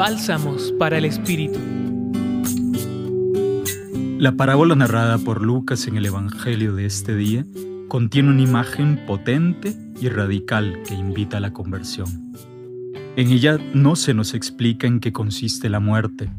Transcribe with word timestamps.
Bálsamos 0.00 0.72
para 0.78 0.96
el 0.96 1.04
Espíritu. 1.04 1.58
La 4.18 4.32
parábola 4.32 4.74
narrada 4.74 5.18
por 5.18 5.42
Lucas 5.42 5.86
en 5.88 5.98
el 5.98 6.06
Evangelio 6.06 6.74
de 6.74 6.86
este 6.86 7.14
día 7.14 7.44
contiene 7.86 8.30
una 8.30 8.40
imagen 8.40 9.04
potente 9.06 9.76
y 10.00 10.08
radical 10.08 10.80
que 10.88 10.94
invita 10.94 11.36
a 11.36 11.40
la 11.40 11.52
conversión. 11.52 12.32
En 13.16 13.28
ella 13.28 13.58
no 13.74 13.94
se 13.94 14.14
nos 14.14 14.32
explica 14.32 14.86
en 14.86 15.00
qué 15.00 15.12
consiste 15.12 15.68
la 15.68 15.80
muerte, 15.80 16.30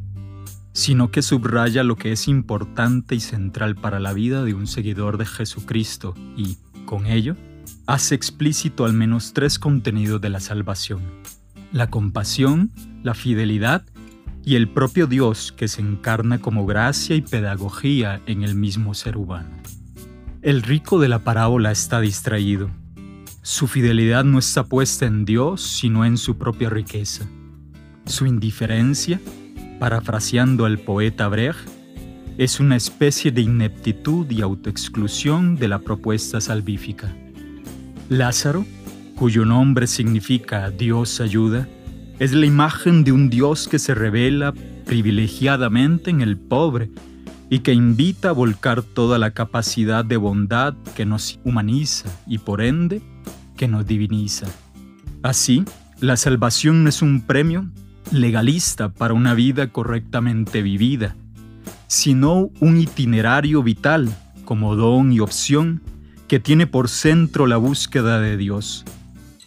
sino 0.73 1.12
que 1.12 1.21
subraya 1.21 1.84
lo 1.84 1.98
que 1.98 2.14
es 2.14 2.28
importante 2.28 3.14
y 3.14 3.20
central 3.20 3.75
para 3.75 4.00
la 4.00 4.14
vida 4.14 4.43
de 4.43 4.55
un 4.55 4.66
seguidor 4.66 5.20
de 5.20 5.28
Jesucristo 5.28 6.16
y, 6.36 6.57
con 6.86 7.05
ello, 7.05 7.36
hace 7.86 8.16
explícito 8.16 8.86
al 8.86 8.93
menos 8.93 9.34
tres 9.34 9.59
contenidos 9.59 10.20
de 10.20 10.30
la 10.32 10.39
salvación. 10.39 11.02
La 11.72 11.88
compasión, 11.90 12.72
la 13.02 13.14
fidelidad 13.14 13.86
y 14.44 14.55
el 14.55 14.68
propio 14.68 15.08
Dios 15.08 15.54
que 15.55 15.68
se 15.68 15.82
encarna 15.82 16.40
como 16.40 16.66
gracia 16.66 17.16
y 17.16 17.22
pedagogía 17.22 18.22
en 18.26 18.44
el 18.44 18.55
mismo 18.55 18.94
ser 18.94 19.16
humano. 19.16 19.50
El 20.42 20.64
rico 20.64 21.00
de 21.00 21.08
la 21.08 21.20
parábola 21.20 21.72
está 21.72 22.02
distraído. 22.02 22.70
Su 23.42 23.68
fidelidad 23.68 24.26
no 24.26 24.40
está 24.40 24.66
puesta 24.66 25.05
en 25.05 25.23
Dios, 25.23 25.62
sino 25.62 26.04
en 26.04 26.18
su 26.18 26.38
propia 26.38 26.70
riqueza. 26.70 27.26
Su 28.06 28.26
indiferencia, 28.26 29.22
parafraseando 29.80 30.66
al 30.66 30.80
poeta 30.80 31.28
Brecht, 31.28 31.70
es 32.38 32.59
una 32.59 32.76
especie 32.76 33.31
de 33.31 33.42
ineptitud 33.42 34.30
y 34.30 34.42
autoexclusión 34.42 35.56
de 35.56 35.67
la 35.67 35.80
propuesta 35.80 36.42
salvífica. 36.42 37.16
Lázaro, 38.09 38.66
cuyo 39.21 39.45
nombre 39.45 39.85
significa 39.85 40.71
Dios 40.71 41.21
ayuda, 41.21 41.67
es 42.17 42.34
la 42.34 42.48
imagen 42.48 43.03
de 43.03 43.11
un 43.11 43.30
Dios 43.30 43.67
que 43.67 43.77
se 43.77 43.94
revela 43.94 44.52
privilegiadamente 44.88 46.09
en 46.09 46.22
el 46.22 46.38
pobre 46.38 46.89
y 47.47 47.59
que 47.59 47.72
invita 47.72 48.30
a 48.30 48.31
volcar 48.31 48.81
toda 48.81 49.19
la 49.19 49.30
capacidad 49.30 50.03
de 50.03 50.17
bondad 50.17 50.73
que 50.95 51.05
nos 51.05 51.39
humaniza 51.44 52.09
y 52.25 52.39
por 52.39 52.61
ende 52.61 53.03
que 53.58 53.67
nos 53.67 53.86
diviniza. 53.86 54.47
Así, 55.22 55.66
la 56.00 56.17
salvación 56.17 56.83
no 56.83 56.89
es 56.89 57.03
un 57.03 57.22
premio 57.22 57.69
legalista 58.11 58.89
para 58.89 59.13
una 59.13 59.35
vida 59.35 59.67
correctamente 59.67 60.63
vivida, 60.63 61.16
sino 61.85 62.50
un 62.59 62.80
itinerario 62.80 63.61
vital 63.61 64.09
como 64.45 64.75
don 64.75 65.11
y 65.11 65.19
opción 65.19 65.83
que 66.28 66.39
tiene 66.39 66.66
por 66.66 66.89
centro 66.89 67.45
la 67.45 67.58
búsqueda 67.58 68.19
de 68.19 68.35
Dios, 68.35 68.83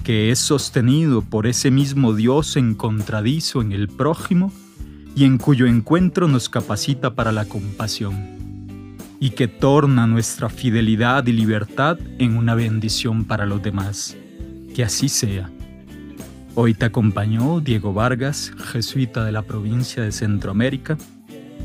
que 0.05 0.31
es 0.31 0.39
sostenido 0.39 1.23
por 1.23 1.47
ese 1.47 1.71
mismo 1.71 2.13
Dios 2.13 2.57
encontradizo 2.57 3.63
en 3.63 3.73
el 3.73 3.89
prójimo 3.89 4.53
y 5.17 5.25
en 5.25 5.39
cuyo 5.39 5.67
encuentro 5.67 6.29
nos 6.29 6.51
capacita 6.51 7.15
para 7.15 7.33
la 7.33 7.47
compasión, 7.47 8.97
y 9.19 9.31
que 9.31 9.49
torna 9.49 10.07
nuestra 10.07 10.51
fidelidad 10.51 11.27
y 11.27 11.33
libertad 11.33 11.99
en 12.19 12.37
una 12.37 12.55
bendición 12.55 13.25
para 13.25 13.47
los 13.47 13.63
demás. 13.63 14.17
Que 14.75 14.85
así 14.85 15.09
sea. 15.09 15.51
Hoy 16.55 16.75
te 16.75 16.85
acompañó 16.85 17.61
Diego 17.61 17.95
Vargas, 17.95 18.53
jesuita 18.73 19.25
de 19.25 19.33
la 19.33 19.43
provincia 19.43 20.03
de 20.03 20.13
Centroamérica, 20.13 20.99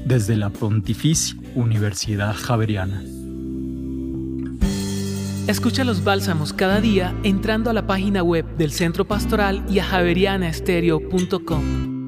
desde 0.05 0.37
la 0.37 0.49
Pontificia 0.49 1.35
Universidad 1.55 2.33
Javeriana. 2.35 3.03
Escucha 5.49 5.83
los 5.83 6.03
bálsamos 6.03 6.53
cada 6.53 6.79
día 6.79 7.15
entrando 7.23 7.71
a 7.71 7.73
la 7.73 7.87
página 7.87 8.21
web 8.21 8.45
del 8.55 8.71
Centro 8.71 9.05
Pastoral 9.05 9.65
y 9.67 9.79
a 9.79 9.83
javerianaestereo.com. 9.83 11.98